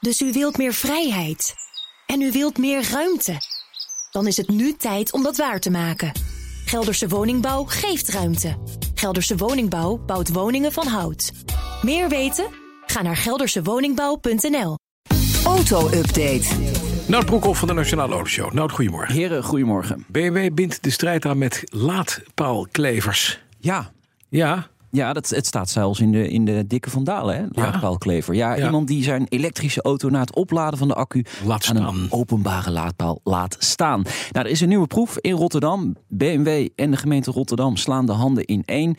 Dus 0.00 0.20
u 0.20 0.32
wilt 0.32 0.56
meer 0.56 0.72
vrijheid. 0.72 1.54
En 2.06 2.20
u 2.20 2.32
wilt 2.32 2.58
meer 2.58 2.88
ruimte. 2.90 3.36
Dan 4.10 4.26
is 4.26 4.36
het 4.36 4.48
nu 4.48 4.72
tijd 4.72 5.12
om 5.12 5.22
dat 5.22 5.36
waar 5.36 5.60
te 5.60 5.70
maken. 5.70 6.12
Gelderse 6.64 7.08
Woningbouw 7.08 7.64
geeft 7.64 8.08
ruimte. 8.08 8.56
Gelderse 8.94 9.36
Woningbouw 9.36 9.96
bouwt 9.96 10.32
woningen 10.32 10.72
van 10.72 10.86
hout. 10.86 11.32
Meer 11.82 12.08
weten? 12.08 12.46
Ga 12.86 13.02
naar 13.02 13.16
geldersewoningbouw.nl. 13.16 14.76
Auto-update. 15.44 16.46
Nout 17.06 17.26
Broekhoff 17.26 17.58
van 17.58 17.68
de 17.68 17.74
Nationale 17.74 18.14
Autoshow. 18.14 18.52
Nout, 18.52 18.72
goedemorgen. 18.72 19.14
Heren, 19.14 19.42
goedemorgen. 19.44 20.04
BMW 20.08 20.54
bindt 20.54 20.82
de 20.82 20.90
strijd 20.90 21.26
aan 21.26 21.38
met 21.38 21.62
laadpaalklevers. 21.64 23.40
Ja, 23.58 23.92
Ja, 24.28 24.69
ja 24.90 25.12
dat, 25.12 25.28
het 25.28 25.46
staat 25.46 25.70
zelfs 25.70 26.00
in 26.00 26.12
de, 26.12 26.28
in 26.28 26.44
de 26.44 26.66
dikke 26.66 26.90
vandalen, 26.90 27.36
hè? 27.36 27.44
laadpaalklever. 27.50 28.34
Ja, 28.34 28.54
Ja. 28.54 28.64
iemand 28.64 28.88
die 28.88 29.02
zijn 29.02 29.26
elektrische 29.28 29.82
auto 29.82 30.08
na 30.08 30.20
het 30.20 30.34
opladen 30.34 30.78
van 30.78 30.88
de 30.88 30.94
accu 30.94 31.24
Laat 31.44 31.68
aan 31.68 31.76
een 31.76 32.06
openbare 32.12 32.70
laadpaal 32.70 33.20
laat 33.24 33.56
staan. 33.58 34.02
Nou, 34.32 34.46
er 34.46 34.50
is 34.52 34.60
een 34.60 34.68
nieuwe 34.68 34.86
proef 34.86 35.18
in 35.18 35.32
Rotterdam. 35.32 35.96
BMW 36.08 36.68
en 36.76 36.90
de 36.90 36.96
gemeente 36.96 37.30
Rotterdam 37.30 37.76
slaan 37.76 38.06
de 38.06 38.12
handen 38.12 38.44
in 38.44 38.62
één 38.64 38.94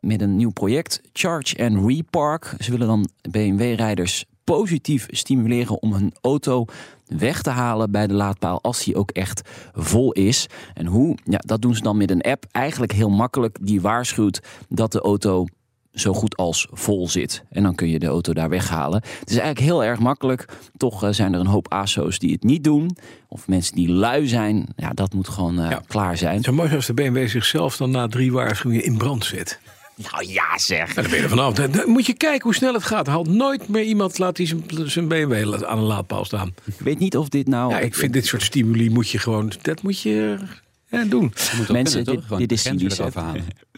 met 0.00 0.20
een 0.20 0.36
nieuw 0.36 0.50
project, 0.50 1.00
Charge 1.12 1.64
and 1.64 1.86
Repark. 1.90 2.54
Ze 2.58 2.70
willen 2.70 2.86
dan 2.86 3.08
BMW-rijders 3.30 4.24
positief 4.56 5.06
stimuleren 5.10 5.82
om 5.82 5.92
hun 5.92 6.12
auto 6.20 6.64
weg 7.06 7.42
te 7.42 7.50
halen 7.50 7.90
bij 7.90 8.06
de 8.06 8.14
laadpaal 8.14 8.62
als 8.62 8.84
die 8.84 8.96
ook 8.96 9.10
echt 9.10 9.48
vol 9.74 10.12
is. 10.12 10.46
En 10.74 10.86
hoe? 10.86 11.16
Ja, 11.24 11.38
dat 11.46 11.62
doen 11.62 11.74
ze 11.74 11.82
dan 11.82 11.96
met 11.96 12.10
een 12.10 12.22
app. 12.22 12.44
Eigenlijk 12.50 12.92
heel 12.92 13.10
makkelijk. 13.10 13.58
Die 13.60 13.80
waarschuwt 13.80 14.40
dat 14.68 14.92
de 14.92 15.00
auto 15.00 15.46
zo 15.92 16.12
goed 16.12 16.36
als 16.36 16.68
vol 16.70 17.08
zit. 17.08 17.44
En 17.50 17.62
dan 17.62 17.74
kun 17.74 17.88
je 17.88 17.98
de 17.98 18.06
auto 18.06 18.32
daar 18.32 18.48
weghalen. 18.48 19.02
Het 19.20 19.30
is 19.30 19.36
eigenlijk 19.36 19.66
heel 19.70 19.84
erg 19.84 19.98
makkelijk. 19.98 20.48
Toch 20.76 21.04
eh, 21.04 21.10
zijn 21.12 21.34
er 21.34 21.40
een 21.40 21.46
hoop 21.46 21.72
ASO's 21.72 22.18
die 22.18 22.32
het 22.32 22.42
niet 22.42 22.64
doen. 22.64 22.96
Of 23.28 23.48
mensen 23.48 23.74
die 23.74 23.88
lui 23.90 24.26
zijn. 24.26 24.66
Ja, 24.76 24.90
dat 24.90 25.12
moet 25.12 25.28
gewoon 25.28 25.60
eh, 25.60 25.70
Ja. 25.70 25.82
klaar 25.86 26.16
zijn. 26.16 26.38
is 26.40 26.50
mooi 26.50 26.74
als 26.74 26.86
de 26.86 26.94
BMW 26.94 27.28
zichzelf 27.28 27.76
dan 27.76 27.90
na 27.90 28.06
drie 28.06 28.32
waarschuwingen 28.32 28.84
in 28.84 28.96
brand 28.98 29.24
zet. 29.24 29.60
Nou 30.10 30.26
ja, 30.32 30.58
zeg. 30.58 30.88
En 30.88 31.02
dan 31.02 31.04
ben 31.10 31.16
je 31.16 31.22
er 31.22 31.28
vanaf. 31.28 31.54
Dan 31.54 31.70
dan 31.70 31.90
moet 31.90 32.06
je 32.06 32.12
kijken 32.14 32.42
hoe 32.42 32.54
snel 32.54 32.74
het 32.74 32.84
gaat. 32.84 33.06
Haalt 33.06 33.28
nooit 33.28 33.68
meer 33.68 33.82
iemand 33.82 34.18
laat 34.18 34.36
die 34.36 34.54
zijn, 34.84 35.08
BMW 35.08 35.64
aan 35.64 35.78
een 35.78 35.84
laadpaal 35.84 36.24
staan. 36.24 36.54
Ik 36.64 36.74
weet 36.78 36.98
niet 36.98 37.16
of 37.16 37.28
dit 37.28 37.48
nou... 37.48 37.70
Ja, 37.70 37.78
ik 37.78 37.94
vind 37.94 38.12
dit 38.12 38.26
soort 38.26 38.42
stimuli 38.42 38.90
moet 38.90 39.10
je 39.10 39.18
gewoon, 39.18 39.52
dat 39.62 39.82
moet 39.82 40.00
je 40.00 40.38
ja, 40.90 41.04
doen. 41.04 41.32
Je 41.34 41.52
moet 41.56 41.66
ook 41.68 41.72
Mensen, 41.72 42.04
dit- 42.04 42.22
Gewoon 42.22 42.38
dit 42.38 42.48
de 42.48 42.54
is 42.54 42.62
cynisch. 42.62 43.00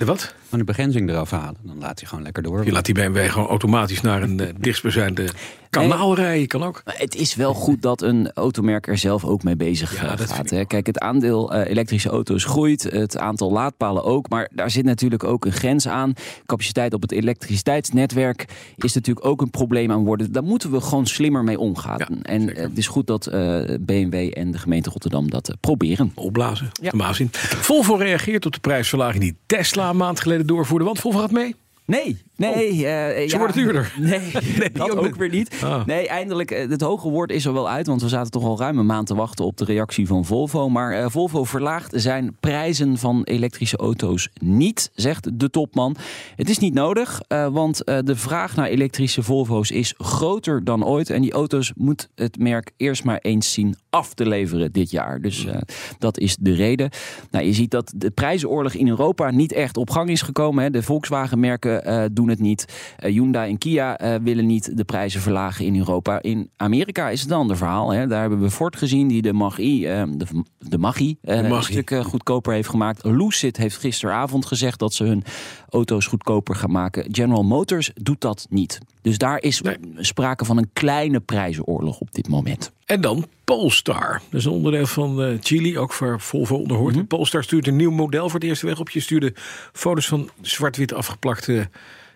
De 0.01 0.07
wat? 0.07 0.35
Gewoon 0.45 0.59
de 0.59 0.65
begrenzing 0.65 1.11
eraf 1.11 1.31
halen. 1.31 1.57
Dan 1.63 1.79
laat 1.79 1.99
hij 1.99 2.09
gewoon 2.09 2.25
lekker 2.25 2.43
door. 2.43 2.65
Je 2.65 2.73
laat 2.73 2.85
die 2.85 2.95
BMW 2.95 3.31
gewoon 3.31 3.49
automatisch 3.49 4.01
naar 4.01 4.23
een 4.23 4.41
uh, 4.41 4.49
dichtstbijzijnde 4.59 5.29
kanaal 5.71 6.15
rijden. 6.15 6.47
Kan 6.47 6.63
ook. 6.63 6.83
Maar 6.85 6.95
Het 6.99 7.15
is 7.15 7.35
wel 7.35 7.55
goed 7.55 7.83
dat 7.83 8.03
een 8.03 8.33
automerk 8.33 8.87
er 8.87 8.99
zelf 8.99 9.25
ook 9.25 9.43
mee 9.43 9.57
bezig 9.57 9.95
Ja, 9.95 10.19
eh, 10.19 10.27
gaat. 10.27 10.51
Hè. 10.51 10.65
Kijk, 10.65 10.87
het 10.87 10.99
aandeel 10.99 11.53
eh, 11.53 11.71
elektrische 11.71 12.09
auto's 12.09 12.45
groeit, 12.45 12.83
het 12.83 13.19
aantal 13.19 13.53
laadpalen 13.53 14.05
ook. 14.05 14.29
Maar 14.29 14.51
daar 14.53 14.71
zit 14.71 14.85
natuurlijk 14.85 15.25
ook 15.25 15.45
een 15.45 15.53
grens 15.53 15.89
aan. 15.89 16.13
Capaciteit 16.47 16.95
op 16.95 17.03
het 17.03 17.13
elektriciteitsnetwerk 17.13 18.45
is 18.77 18.95
natuurlijk 18.95 19.27
ook 19.27 19.41
een 19.41 19.51
probleem 19.51 19.91
aan 19.91 20.05
worden. 20.05 20.33
Daar 20.33 20.43
moeten 20.43 20.71
we 20.71 20.81
gewoon 20.81 21.07
slimmer 21.07 21.45
mee 21.45 21.59
omgaan. 21.59 21.99
Ja, 21.99 22.09
en 22.23 22.41
zeker. 22.41 22.63
het 22.63 22.79
is 22.79 22.87
goed 22.87 23.07
dat 23.07 23.27
eh, 23.27 23.61
BMW 23.81 24.31
en 24.33 24.51
de 24.51 24.59
gemeente 24.59 24.91
Rotterdam 24.91 25.31
dat 25.31 25.55
proberen. 25.61 26.13
Opblazen, 26.15 26.71
de 26.81 26.97
maas 26.97 27.21
in. 27.21 27.29
Volvo 27.33 27.95
reageert 27.95 28.47
op 28.47 28.53
de 28.53 28.61
prijsverlaging 28.61 29.23
die 29.23 29.37
Tesla 29.47 29.90
een 29.91 29.97
maand 29.97 30.21
geleden 30.21 30.47
doorvoerde. 30.47 30.85
Want 30.85 30.99
Volvo 30.99 31.19
gaat 31.19 31.31
mee. 31.31 31.55
Nee, 31.85 32.23
nee. 32.41 32.87
eh, 32.87 33.29
Ze 33.29 33.29
ja, 33.29 33.39
worden 33.39 33.57
duurder. 33.57 33.93
Nee, 33.99 34.33
dat 34.73 34.97
ook 34.97 35.17
weer 35.17 35.29
niet. 35.29 35.63
Ah. 35.63 35.87
Nee, 35.87 36.09
eindelijk, 36.09 36.51
eh, 36.51 36.69
het 36.69 36.81
hoge 36.81 37.09
woord 37.09 37.33
is 37.33 37.45
er 37.45 37.53
wel 37.53 37.69
uit. 37.69 37.87
Want 37.87 38.03
we 38.03 38.09
zaten 38.09 38.31
toch 38.31 38.45
al 38.45 38.59
ruim 38.59 38.79
een 38.79 38.87
maand 38.87 39.07
te 39.07 39.15
wachten 39.15 39.45
op 39.45 39.57
de 39.57 39.65
reactie 39.65 40.07
van 40.07 40.25
Volvo. 40.25 40.69
Maar 40.69 40.93
eh, 40.93 41.07
Volvo 41.09 41.45
verlaagt 41.45 41.93
zijn 41.97 42.37
prijzen 42.41 42.99
van 42.99 43.23
elektrische 43.25 43.77
auto's 43.77 44.29
niet, 44.41 44.91
zegt 44.95 45.39
de 45.39 45.51
topman. 45.51 45.97
Het 46.37 46.49
is 46.49 46.59
niet 46.59 46.75
nodig, 46.75 47.21
eh, 47.29 47.47
want 47.49 47.85
eh, 47.85 47.99
de 48.05 48.17
vraag 48.17 48.57
naar 48.57 48.67
elektrische 48.67 49.23
Volvo's 49.23 49.71
is 49.71 49.95
groter 49.99 50.65
dan 50.65 50.85
ooit. 50.85 51.11
En 51.11 51.23
die 51.23 51.33
auto's 51.33 51.73
moet 51.77 52.09
het 52.15 52.39
merk 52.39 52.71
eerst 52.77 53.05
maar 53.05 53.19
eens 53.19 53.53
zien 53.53 53.77
af 53.91 54.15
te 54.15 54.27
leveren 54.29 54.73
dit 54.73 54.91
jaar. 54.91 55.21
Dus 55.21 55.47
eh, 55.47 55.59
dat 55.99 56.19
is 56.19 56.37
de 56.41 56.55
reden. 56.55 56.91
Nou, 57.31 57.45
je 57.45 57.53
ziet 57.53 57.71
dat 57.71 57.93
de 57.97 58.11
prijzenoorlog 58.11 58.73
in 58.73 58.89
Europa 58.89 59.31
niet 59.31 59.53
echt 59.53 59.77
op 59.77 59.91
gang 59.91 60.11
is 60.11 60.23
gekomen. 60.23 60.65
Hè. 60.65 60.71
De 60.71 60.83
Volkswagen-merken 60.83 61.85
eh, 61.85 62.05
doen 62.13 62.29
het 62.31 62.41
niet. 62.41 62.95
Eh, 62.97 63.13
Hyundai 63.13 63.51
en 63.51 63.59
Kia 63.59 63.99
eh, 63.99 64.15
willen 64.23 64.47
niet 64.47 64.77
de 64.77 64.85
prijzen 64.85 65.21
verlagen 65.21 65.65
in 65.65 65.77
Europa. 65.77 66.23
In 66.23 66.51
Amerika 66.57 67.09
is 67.09 67.21
het 67.21 67.31
een 67.31 67.37
ander 67.37 67.57
verhaal. 67.57 67.91
Hè. 67.91 68.07
Daar 68.07 68.21
hebben 68.21 68.41
we 68.41 68.51
Ford 68.51 68.77
gezien 68.77 69.09
die 69.09 69.23
de 69.23 69.33
Mach-E, 69.33 69.87
eh, 69.87 70.03
de, 70.09 70.27
de 70.59 70.79
Mach-E, 70.79 71.15
een 71.23 71.63
stuk 71.63 71.95
goedkoper 72.03 72.53
heeft 72.53 72.69
gemaakt. 72.69 73.05
Lucid 73.05 73.57
heeft 73.57 73.77
gisteravond 73.77 74.47
gezegd 74.47 74.79
dat 74.79 74.93
ze 74.95 75.05
hun 75.05 75.25
auto's 75.69 76.07
goedkoper 76.07 76.55
gaan 76.55 76.71
maken. 76.71 77.05
General 77.11 77.45
Motors 77.45 77.91
doet 77.95 78.21
dat 78.21 78.47
niet. 78.51 78.79
Dus 79.03 79.19
daar 79.19 79.43
is 79.43 79.61
Nee. 79.61 79.77
sprake 79.97 80.45
van 80.45 80.57
een 80.57 80.71
kleine 80.73 81.21
prijzenoorlog 81.21 82.01
op 82.01 82.13
dit 82.13 82.29
moment. 82.29 82.73
En 82.91 83.01
dan 83.01 83.27
Polestar. 83.45 84.21
Dat 84.31 84.41
is 84.41 84.45
een 84.45 84.53
onderdeel 84.53 84.87
van 84.87 85.23
eh, 85.23 85.37
Chili, 85.41 85.79
ook 85.79 85.93
voor 85.93 86.21
Volvo 86.21 86.57
onderhoord. 86.57 87.09
Polestar 87.09 87.43
stuurt 87.43 87.67
een 87.67 87.77
nieuw 87.77 87.91
model 87.91 88.29
voor 88.29 88.41
het 88.41 88.49
eerste 88.49 88.67
weg 88.67 88.79
op. 88.81 88.91
Je 88.91 89.01
stuurde 89.01 89.35
foto's 89.73 90.07
van 90.09 90.31
zwart-wit 90.41 90.93
afgeplakte... 90.93 91.69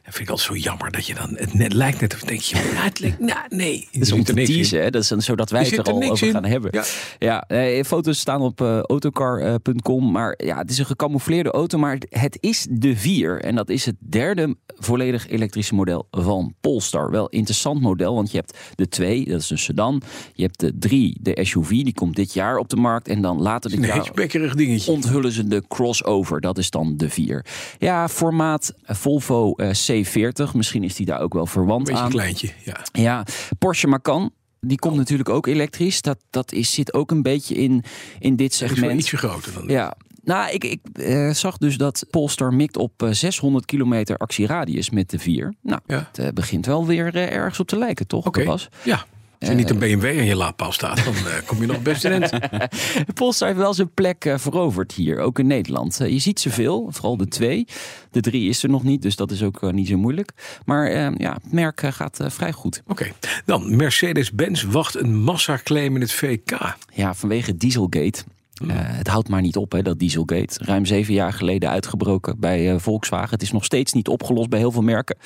Dat 0.04 0.14
vind 0.14 0.28
ik 0.28 0.34
altijd 0.34 0.48
zo 0.48 0.68
jammer 0.68 0.90
dat 0.90 1.06
je 1.06 1.14
dan... 1.14 1.36
Het 1.36 1.54
net 1.54 1.72
lijkt 1.72 2.00
net 2.00 2.14
of 2.14 2.20
denk 2.20 2.40
je... 2.40 2.54
Nou, 2.54 2.84
het 2.84 3.00
lijkt, 3.00 3.18
nou, 3.18 3.38
nee. 3.48 3.88
Dat 3.92 4.02
is 4.02 4.12
om 4.12 4.24
te 4.24 4.34
teasen, 4.34 4.82
hè? 4.82 4.90
Dat 4.90 5.02
is 5.02 5.08
zodat 5.08 5.50
wij 5.50 5.60
Er 5.60 5.76
het 5.76 5.86
er 5.86 5.92
al 5.92 6.10
over 6.10 6.26
in. 6.26 6.32
gaan 6.32 6.44
hebben. 6.44 6.70
Ja. 6.72 6.84
Ja, 7.18 7.48
eh, 7.48 7.84
foto's 7.84 8.18
staan 8.18 8.40
op 8.40 8.60
eh, 8.60 8.78
autocar.com. 8.78 10.10
Maar 10.10 10.34
ja, 10.36 10.58
het 10.58 10.70
is 10.70 10.78
een 10.78 10.86
gecamoufleerde 10.86 11.50
auto. 11.50 11.78
Maar 11.78 11.98
het 12.08 12.38
is 12.40 12.66
de 12.70 12.96
4. 12.96 13.40
En 13.40 13.54
dat 13.54 13.68
is 13.68 13.86
het 13.86 13.96
derde 13.98 14.56
volledig 14.66 15.28
elektrische 15.28 15.74
model 15.74 16.06
van 16.10 16.54
Polestar. 16.60 17.10
Wel 17.10 17.28
interessant 17.28 17.80
model, 17.80 18.14
want 18.14 18.30
je 18.30 18.36
hebt 18.36 18.58
de 18.74 18.88
2, 18.88 19.24
dat 19.24 19.40
is 19.40 19.50
een 19.50 19.58
sedan. 19.58 20.02
Je 20.34 20.42
hebt 20.42 20.58
de 20.64 20.78
3, 20.78 21.16
de 21.20 21.38
SUV, 21.42 21.68
die 21.68 21.94
komt 21.94 22.16
dit 22.16 22.32
jaar 22.32 22.56
op 22.56 22.68
de 22.68 22.76
markt. 22.76 23.08
En 23.08 23.22
dan 23.22 23.40
later 23.42 23.70
dit 23.70 23.84
jaar 23.84 24.54
dingetje. 24.56 24.90
onthullen 24.92 25.32
ze 25.32 25.46
de 25.48 25.62
crossover. 25.68 26.40
Dat 26.40 26.58
is 26.58 26.70
dan 26.70 26.96
de 26.96 27.10
4. 27.10 27.46
Ja, 27.78 28.08
formaat 28.08 28.74
Volvo 28.84 29.52
eh, 29.54 29.68
C40. 29.70 30.52
Misschien 30.54 30.82
is 30.84 30.94
die 30.94 31.06
daar 31.06 31.20
ook 31.20 31.32
wel 31.34 31.46
verwant 31.46 31.78
Een 31.78 31.84
beetje 31.84 32.00
aan. 32.00 32.06
een 32.06 32.12
kleintje, 32.12 32.50
ja. 32.64 32.76
Ja, 32.92 33.24
Porsche 33.58 33.86
Macan. 33.86 34.30
Die 34.60 34.78
komt 34.78 34.96
natuurlijk 34.96 35.28
ook 35.28 35.46
elektrisch. 35.46 36.02
Dat, 36.02 36.18
dat 36.30 36.52
is, 36.52 36.72
zit 36.72 36.94
ook 36.94 37.10
een 37.10 37.22
beetje 37.22 37.54
in, 37.54 37.84
in 38.18 38.36
dit 38.36 38.58
Het 38.58 38.70
is 38.70 38.76
segment. 38.76 39.00
ietsje 39.00 39.16
groter 39.16 39.52
dan 39.52 39.68
Ja. 39.68 39.94
Nou, 40.22 40.50
ik, 40.52 40.64
ik 40.64 40.80
eh, 40.92 41.30
zag 41.30 41.56
dus 41.58 41.76
dat 41.76 42.06
Polestar 42.10 42.54
mikt 42.54 42.76
op 42.76 43.02
eh, 43.02 43.10
600 43.10 43.64
kilometer 43.64 44.16
actieradius 44.16 44.90
met 44.90 45.10
de 45.10 45.18
4. 45.18 45.54
Nou, 45.62 45.80
Ja. 45.86 46.08
het 46.12 46.18
eh, 46.18 46.28
begint 46.28 46.66
wel 46.66 46.86
weer 46.86 47.14
eh, 47.14 47.32
ergens 47.32 47.60
op 47.60 47.66
te 47.66 47.78
lijken, 47.78 48.06
toch? 48.06 48.26
Oké, 48.26 48.44
Bas? 48.44 48.68
ja. 48.84 49.04
Als 49.44 49.52
er 49.52 49.58
niet 49.58 49.70
een 49.70 49.78
BMW 49.78 50.04
aan 50.04 50.24
je 50.24 50.36
laadpaal 50.36 50.72
staat, 50.72 51.04
dan 51.04 51.14
eh, 51.14 51.46
kom 51.46 51.60
je 51.60 51.66
nog 51.66 51.82
best 51.82 52.04
in 52.04 52.22
het. 52.22 52.32
Polestar 53.14 53.48
heeft 53.48 53.60
wel 53.60 53.74
zijn 53.74 53.90
plek 53.94 54.24
eh, 54.24 54.38
veroverd 54.38 54.92
hier, 54.92 55.18
ook 55.18 55.38
in 55.38 55.46
Nederland. 55.46 56.00
Eh, 56.00 56.08
je 56.08 56.18
ziet 56.18 56.40
ze 56.40 56.50
veel, 56.50 56.88
vooral 56.90 57.16
de 57.16 57.28
2. 57.28 57.66
De 58.10 58.20
3 58.20 58.48
is 58.48 58.62
er 58.62 58.68
nog 58.68 58.82
niet, 58.82 59.02
dus 59.02 59.16
dat 59.16 59.30
is 59.30 59.42
ook 59.42 59.72
niet 59.72 59.88
zo 59.88 59.96
moeilijk. 59.96 60.32
Maar 60.64 60.90
ja, 61.20 61.32
het 61.32 61.52
merk 61.52 61.80
gaat 61.86 62.18
vrij 62.22 62.52
goed. 62.52 62.82
Oké, 62.86 63.12
dan 63.44 63.76
Mercedes-Benz 63.76 64.62
wacht 64.62 64.94
een 64.94 65.16
massaclaim 65.16 65.94
in 65.94 66.00
het 66.00 66.12
VK. 66.12 66.76
Ja, 66.92 67.14
vanwege 67.14 67.56
Dieselgate. 67.56 68.24
Eh, 68.54 68.76
het 68.76 69.08
houdt 69.08 69.28
maar 69.28 69.40
niet 69.40 69.56
op, 69.56 69.72
hè, 69.72 69.82
dat 69.82 69.98
Dieselgate. 69.98 70.64
Ruim 70.64 70.86
zeven 70.86 71.14
jaar 71.14 71.32
geleden 71.32 71.70
uitgebroken 71.70 72.40
bij 72.40 72.78
Volkswagen. 72.78 73.30
Het 73.30 73.42
is 73.42 73.52
nog 73.52 73.64
steeds 73.64 73.92
niet 73.92 74.08
opgelost 74.08 74.48
bij 74.48 74.58
heel 74.58 74.72
veel 74.72 74.82
merken. 74.82 75.16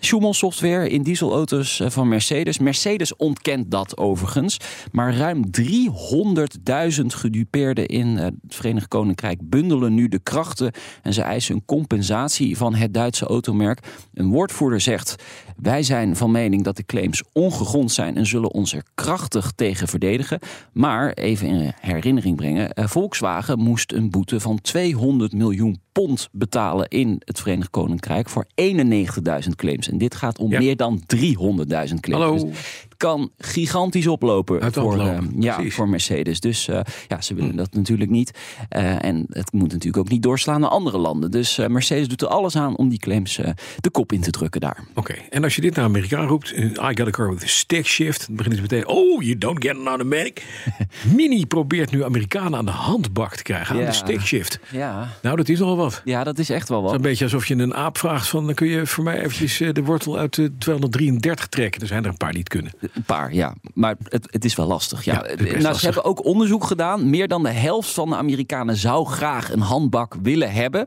Schumann 0.00 0.34
software 0.34 0.88
in 0.88 1.02
dieselauto's 1.02 1.80
eh, 1.80 1.90
van 1.90 2.08
Mercedes. 2.08 2.58
Mercedes 2.58 3.16
ontkent 3.16 3.70
dat 3.70 3.96
overigens. 3.96 4.56
Maar 4.92 5.16
ruim 5.16 5.44
300.000 5.60 7.06
gedupeerden 7.06 7.86
in 7.86 8.18
eh, 8.18 8.24
het 8.24 8.34
Verenigd 8.48 8.88
Koninkrijk 8.88 9.50
bundelen 9.50 9.94
nu 9.94 10.08
de 10.08 10.18
krachten. 10.18 10.72
En 11.02 11.14
ze 11.14 11.22
eisen 11.22 11.54
een 11.54 11.64
compensatie 11.64 12.56
van 12.56 12.74
het 12.74 12.94
Duitse 12.94 13.26
automerk. 13.26 13.80
Een 14.14 14.30
woordvoerder 14.30 14.80
zegt: 14.80 15.14
Wij 15.56 15.82
zijn 15.82 16.16
van 16.16 16.30
mening 16.30 16.64
dat 16.64 16.76
de 16.76 16.86
claims 16.86 17.22
ongegrond 17.32 17.92
zijn 17.92 18.16
en 18.16 18.26
zullen 18.26 18.52
ons 18.52 18.72
er 18.72 18.84
krachtig 18.94 19.52
tegen 19.54 19.88
verdedigen. 19.88 20.38
Maar 20.72 21.12
even 21.12 21.48
in 21.48 21.72
herinnering 21.80 22.36
brengen: 22.36 22.72
eh, 22.72 22.86
Volkswagen 22.86 23.58
moest 23.58 23.92
een 23.92 24.10
boete 24.10 24.40
van 24.40 24.60
200 24.60 25.32
miljoen 25.32 25.80
pond 25.92 26.28
betalen 26.32 26.88
in 26.88 27.22
het 27.24 27.40
Verenigd 27.40 27.70
Koninkrijk 27.70 28.28
voor 28.28 28.46
91.000 28.54 29.48
claims. 29.56 29.87
En 29.88 29.98
dit 29.98 30.14
gaat 30.14 30.38
om 30.38 30.50
Ja. 30.50 30.58
meer 30.58 30.76
dan 30.76 31.02
300.000 31.06 32.00
claims. 32.00 32.24
Hallo. 32.24 32.32
Dus 32.32 32.42
het 32.82 32.87
kan 32.98 33.30
gigantisch 33.38 34.06
oplopen 34.06 34.60
Uit 34.60 34.74
voor, 34.74 34.98
eh, 35.00 35.18
ja, 35.38 35.54
precies. 35.54 35.74
voor 35.74 35.88
Mercedes. 35.88 36.40
Dus 36.40 36.68
eh, 36.68 36.80
ja, 37.08 37.20
ze 37.20 37.34
willen 37.34 37.56
dat 37.56 37.74
natuurlijk 37.74 38.10
niet. 38.10 38.30
Eh, 38.68 39.04
en 39.04 39.26
het 39.30 39.52
moet 39.52 39.72
natuurlijk 39.72 39.96
ook 39.96 40.08
niet 40.08 40.22
doorslaan 40.22 40.60
naar 40.60 40.70
andere 40.70 40.98
landen. 40.98 41.30
Dus 41.30 41.56
Mercedes 41.68 42.08
doet 42.08 42.22
er 42.22 42.28
alles 42.28 42.56
aan 42.56 42.76
om 42.76 42.88
die 42.88 42.98
claims 42.98 43.40
de 43.80 43.90
kop 43.90 44.12
in 44.12 44.20
te 44.20 44.30
drukken 44.30 44.60
daar. 44.60 44.84
Oké, 44.94 45.14
en 45.30 45.44
als 45.44 45.54
je 45.54 45.60
dit 45.60 45.74
naar 45.74 45.84
Amerikaan 45.84 46.26
roept, 46.26 46.52
I 46.56 46.70
got 46.74 47.00
a 47.00 47.10
car 47.10 47.30
with 47.34 47.42
a 47.42 47.46
stick 47.46 47.86
shift, 47.86 48.26
dan 48.26 48.36
beginnen 48.36 48.56
ze 48.62 48.74
meteen, 48.74 48.88
oh, 48.88 49.22
you 49.22 49.38
don't 49.38 49.64
get 49.64 49.76
an 49.76 49.86
automatic. 49.86 50.44
Mini 51.16 51.46
probeert 51.46 51.90
nu 51.90 52.04
Amerikanen 52.04 52.58
aan 52.58 52.64
de 52.64 52.70
handbak 52.70 53.36
te 53.36 53.42
krijgen, 53.42 53.74
aan 53.74 53.80
Ja. 53.80 53.86
de 53.86 53.92
stick 53.92 54.20
shift. 54.20 54.58
Ja. 54.70 55.08
Nou, 55.22 55.36
dat 55.36 55.48
is 55.48 55.58
nogal 55.58 55.76
wat. 55.76 56.02
ja, 56.04 56.24
dat 56.24 56.38
is 56.38 56.50
echt 56.50 56.68
wel 56.68 56.80
wat. 56.82 56.90
is 56.90 56.96
een 56.96 57.02
beetje 57.02 57.24
alsof 57.24 57.46
je 57.46 57.54
een 57.54 57.74
aap 57.74 57.98
vraagt 57.98 58.28
van, 58.28 58.46
dan 58.46 58.54
kun 58.54 58.66
je 58.68 58.86
voor 58.86 59.04
mij 59.04 59.18
eventjes 59.22 59.56
de 59.72 59.82
wortel 59.84 60.18
uit 60.18 60.34
de 60.34 60.56
233 60.58 61.46
trekken. 61.46 61.80
Er 61.80 61.86
zijn 61.86 62.04
er 62.04 62.10
een 62.10 62.16
paar 62.16 62.30
die 62.30 62.38
het 62.38 62.48
kunnen. 62.48 62.72
Een 62.94 63.02
paar, 63.02 63.34
ja. 63.34 63.54
Maar 63.74 63.96
het, 64.02 64.28
het 64.30 64.44
is 64.44 64.54
wel 64.56 64.66
lastig. 64.66 65.04
Ja. 65.04 65.12
Nou, 65.12 65.50
lastig. 65.50 65.78
Ze 65.78 65.84
hebben 65.84 66.04
ook 66.04 66.24
onderzoek 66.24 66.64
gedaan. 66.64 67.10
Meer 67.10 67.28
dan 67.28 67.42
de 67.42 67.50
helft 67.50 67.90
van 67.90 68.08
de 68.08 68.16
Amerikanen 68.16 68.76
zou 68.76 69.06
graag 69.06 69.52
een 69.52 69.60
handbak 69.60 70.16
willen 70.22 70.52
hebben. 70.52 70.86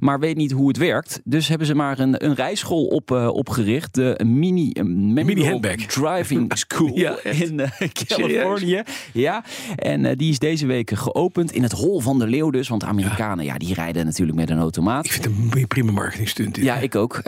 Maar 0.00 0.20
weet 0.20 0.36
niet 0.36 0.50
hoe 0.52 0.68
het 0.68 0.76
werkt. 0.76 1.20
Dus 1.24 1.48
hebben 1.48 1.66
ze 1.66 1.74
maar 1.74 1.98
een, 1.98 2.24
een 2.24 2.34
rijschool 2.34 2.84
op, 2.86 3.10
eh, 3.10 3.28
opgericht. 3.28 3.94
De 3.94 4.20
Mini, 4.24 4.70
eh, 4.70 4.84
Mini 4.84 5.48
handbag. 5.48 5.74
Driving 5.74 6.52
School 6.68 6.98
Ja, 6.98 7.16
in 7.22 7.60
eh, 7.60 7.88
Californië. 8.06 8.82
Ja, 9.12 9.44
en 9.76 10.16
die 10.16 10.30
is 10.30 10.38
deze 10.38 10.66
week 10.66 10.90
geopend 10.94 11.52
in 11.52 11.62
het 11.62 11.72
Hol 11.72 12.00
van 12.00 12.18
de 12.18 12.26
Leeuw 12.26 12.50
dus. 12.50 12.68
Want 12.68 12.84
Amerikanen, 12.84 13.44
ja, 13.44 13.58
die 13.58 13.74
rijden 13.74 14.04
natuurlijk 14.04 14.38
met 14.38 14.50
een 14.50 14.58
automaat. 14.58 15.04
Ik 15.04 15.12
vind 15.12 15.24
het 15.24 15.34
een 15.54 15.66
prima 15.66 15.92
marketing 15.92 16.28
stunt. 16.28 16.54
dit. 16.54 16.64
Ja, 16.64 16.76
ik 16.76 16.94
ook. 16.94 17.22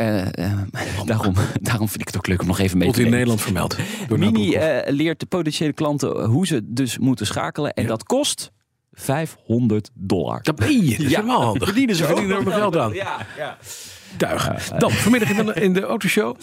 Daarom, 1.04 1.34
daarom 1.60 1.88
vind 1.88 2.00
ik 2.00 2.06
het 2.06 2.16
ook 2.16 2.26
leuk 2.26 2.40
om 2.40 2.46
nog 2.46 2.58
even 2.58 2.78
mee 2.78 2.86
Wordt 2.86 3.00
te 3.00 3.06
in 3.06 3.10
nemen. 3.10 3.26
Nederland 3.26 3.40
vermeld. 3.40 3.76
Door 4.20 4.32
Mini 4.32 4.54
eh, 4.54 4.92
leert 4.92 5.20
de 5.20 5.26
potentiële 5.26 5.72
klanten 5.72 6.24
hoe 6.24 6.46
ze 6.46 6.60
dus 6.64 6.98
moeten 6.98 7.26
schakelen. 7.26 7.72
En 7.74 7.82
Ja. 7.82 7.88
dat 7.88 8.04
kost 8.04 8.50
500 8.92 9.90
dollar. 9.94 10.42
dat 10.42 10.56
ben 10.56 10.72
je. 10.86 10.90
Dat 10.96 11.06
is 11.06 11.14
helemaal 11.14 11.42
handig. 11.42 11.64
verdienen 11.64 11.96
ze 11.96 12.04
verdienen 12.04 12.46
er 12.46 12.52
geld 12.52 12.76
aan. 12.76 12.92
Ja, 12.92 13.26
ja. 13.38 13.58
Tuig. 14.16 14.68
Dan, 14.78 14.90
vanmiddag 14.90 15.30
in 15.30 15.46
de, 15.46 15.54
in 15.54 15.72
de 15.72 15.80
autoshow. 15.82 16.36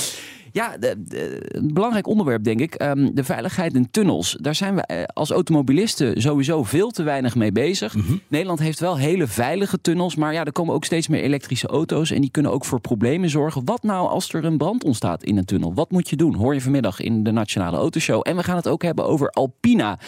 Ja, 0.51 0.77
de, 0.77 0.95
de- 1.07 1.39
een 1.57 1.74
belangrijk 1.74 2.07
onderwerp 2.07 2.44
denk 2.44 2.59
ik. 2.59 2.74
Ehm, 2.75 3.09
de 3.13 3.24
veiligheid 3.24 3.74
in 3.75 3.92
tunnels. 3.92 4.38
Daar 4.39 4.56
zijn 4.56 4.75
we 4.75 4.81
eh, 4.81 5.03
als 5.13 5.31
automobilisten 5.31 6.21
sowieso 6.21 6.63
veel 6.63 6.89
te 6.89 7.03
weinig 7.03 7.36
mee 7.36 7.51
bezig. 7.51 7.95
Mhm. 7.95 8.13
Nederland 8.27 8.59
heeft 8.59 8.80
wel 8.80 8.98
hele 8.98 9.27
veilige 9.27 9.81
tunnels. 9.81 10.15
Maar 10.15 10.33
ja, 10.33 10.44
er 10.45 10.51
komen 10.51 10.74
ook 10.74 10.86
steeds 10.86 11.07
meer 11.07 11.21
elektrische 11.21 11.68
auto's. 11.68 12.12
En 12.12 12.21
die 12.21 12.31
kunnen 12.31 12.51
ook 12.51 12.65
voor 12.65 12.80
problemen 12.81 13.30
zorgen. 13.30 13.65
Wat 13.65 13.83
nou 13.83 14.07
als 14.09 14.33
er 14.33 14.45
een 14.45 14.57
brand 14.57 14.83
ontstaat 14.83 15.24
in 15.24 15.38
een 15.38 15.45
tunnel? 15.45 15.74
Wat 15.74 15.92
moet 15.92 16.09
je 16.09 16.15
doen? 16.15 16.36
Hoor 16.36 16.53
je 16.53 16.62
vanmiddag 16.62 17.00
in 17.00 17.24
de 17.24 17.31
Nationale 17.31 17.77
Autoshow. 17.77 18.21
En 18.24 18.36
we 18.36 18.44
gaan 18.44 18.56
het 18.56 18.68
ook 18.68 18.83
hebben 18.83 19.06
over 19.06 19.30
Alpina. 19.30 20.00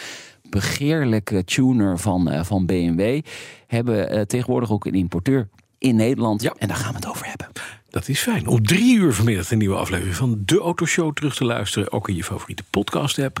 Begeerlijke 0.50 1.44
tuner 1.44 1.98
van, 1.98 2.30
eh, 2.30 2.44
van 2.44 2.66
BMW. 2.66 3.20
Hebben 3.66 4.10
eh, 4.10 4.20
tegenwoordig 4.20 4.70
ook 4.70 4.84
een 4.86 4.94
importeur 4.94 5.48
in 5.78 5.96
Nederland. 5.96 6.42
Ja. 6.42 6.54
En 6.58 6.68
daar 6.68 6.76
gaan 6.76 6.90
we 6.90 6.96
het 6.96 7.06
over 7.08 7.26
hebben. 7.26 7.46
Dat 7.94 8.08
is 8.08 8.20
fijn. 8.20 8.46
Om 8.46 8.66
drie 8.66 8.96
uur 8.96 9.14
vanmiddag 9.14 9.50
een 9.50 9.58
nieuwe 9.58 9.76
aflevering 9.76 10.16
van 10.16 10.42
de 10.44 10.58
Autoshow 10.58 11.14
terug 11.14 11.36
te 11.36 11.44
luisteren. 11.44 11.92
Ook 11.92 12.08
in 12.08 12.14
je 12.14 12.24
favoriete 12.24 12.62
podcast 12.70 13.18
app. 13.18 13.40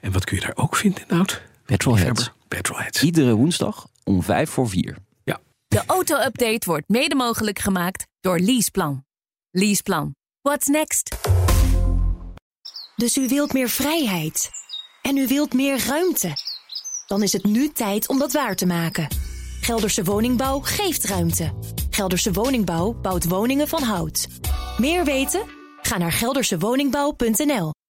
En 0.00 0.12
wat 0.12 0.24
kun 0.24 0.36
je 0.36 0.42
daar 0.42 0.56
ook 0.56 0.76
vinden, 0.76 1.02
Nout? 1.08 1.42
Petrolheads. 1.64 2.30
Petrolheads. 2.48 3.02
Iedere 3.02 3.34
woensdag 3.34 3.88
om 4.04 4.22
vijf 4.22 4.50
voor 4.50 4.68
vier. 4.68 4.96
Ja. 5.24 5.40
De 5.68 5.82
auto-update 5.86 6.66
wordt 6.66 6.88
mede 6.88 7.14
mogelijk 7.14 7.58
gemaakt 7.58 8.06
door 8.20 8.38
Leaseplan. 8.38 9.04
Leaseplan. 9.50 10.14
What's 10.42 10.66
next? 10.66 11.16
Dus 12.96 13.16
u 13.16 13.28
wilt 13.28 13.52
meer 13.52 13.68
vrijheid. 13.68 14.50
En 15.02 15.16
u 15.16 15.26
wilt 15.26 15.54
meer 15.54 15.86
ruimte. 15.86 16.32
Dan 17.06 17.22
is 17.22 17.32
het 17.32 17.44
nu 17.44 17.68
tijd 17.72 18.08
om 18.08 18.18
dat 18.18 18.32
waar 18.32 18.56
te 18.56 18.66
maken. 18.66 19.08
Gelderse 19.60 20.04
Woningbouw 20.04 20.60
geeft 20.60 21.04
ruimte. 21.04 21.52
Gelderse 21.90 22.32
Woningbouw 22.32 22.94
bouwt 23.02 23.28
woningen 23.28 23.68
van 23.68 23.82
hout. 23.82 24.26
Meer 24.78 25.04
weten? 25.04 25.42
Ga 25.82 25.98
naar 25.98 26.12
geldersewoningbouw.nl. 26.12 27.72